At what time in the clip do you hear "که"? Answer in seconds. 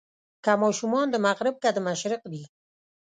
0.43-0.51, 1.63-1.69